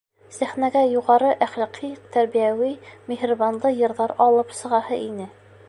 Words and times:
Сәхнәгә 0.35 0.79
юғары 0.93 1.33
әхлаҡи, 1.47 1.89
тәрбиәүи, 2.15 2.71
миһырбанлы 3.13 3.73
йырҙар 3.83 4.15
алып 4.29 4.59
сығаһы 4.63 4.99
ине. 5.07 5.33